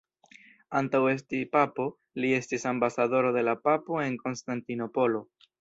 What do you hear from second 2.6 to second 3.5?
ambasadoro de